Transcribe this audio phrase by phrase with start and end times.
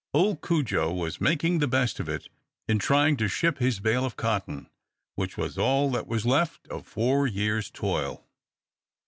[0.15, 2.27] Old Cudjo was making the best of it
[2.67, 4.67] in trying to ship his bale of cotton,
[5.13, 8.25] which was all that was left of four years' toil.